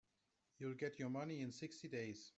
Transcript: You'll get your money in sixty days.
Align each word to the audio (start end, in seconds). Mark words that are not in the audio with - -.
You'll 0.59 0.73
get 0.75 0.97
your 0.99 1.09
money 1.09 1.41
in 1.41 1.51
sixty 1.51 1.87
days. 1.87 2.29